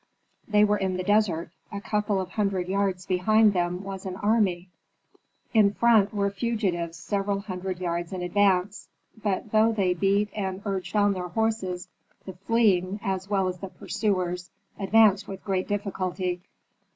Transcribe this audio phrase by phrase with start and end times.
[0.47, 4.69] They were in the desert; a couple of hundred yards behind them was an army;
[5.53, 8.89] in front were fugitives several hundred yards in advance.
[9.21, 11.87] But though they beat and urged on their horses,
[12.25, 16.41] the fleeing, as well as the pursuers, advanced with great difficulty.